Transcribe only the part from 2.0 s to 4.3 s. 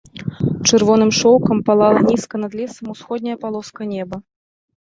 нізка над лесам усходняя палоска неба.